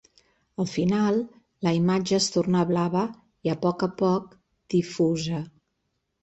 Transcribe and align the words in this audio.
Al 0.61 0.67
final, 0.69 1.19
la 1.67 1.73
imatge 1.79 2.15
es 2.19 2.29
torna 2.37 2.63
blava 2.71 3.05
i 3.49 3.53
a 3.55 3.57
poc 3.67 3.85
a 3.89 3.91
poc 4.01 4.33
difusa. 4.77 5.45